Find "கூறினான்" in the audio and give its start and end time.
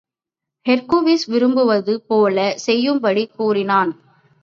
3.37-3.93